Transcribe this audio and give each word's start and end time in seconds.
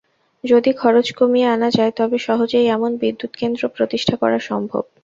যদি 0.43 0.71
খরচ 0.73 1.07
কমিয়ে 1.11 1.47
আনা 1.47 1.69
যায় 1.69 1.93
তবে 1.95 2.17
সহজেই 2.19 2.67
এমন 2.67 2.91
বিদ্যুৎকেন্দ্র 2.97 3.63
প্রতিষ্ঠা 3.75 4.15
করা 4.15 4.39
সম্ভব। 4.49 4.83